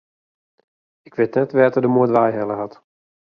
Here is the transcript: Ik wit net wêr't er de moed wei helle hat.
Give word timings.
Ik 1.07 1.15
wit 1.17 1.35
net 1.37 1.53
wêr't 1.55 1.77
er 1.77 1.83
de 1.85 1.91
moed 1.95 2.13
wei 2.15 2.31
helle 2.37 2.55
hat. 2.61 2.73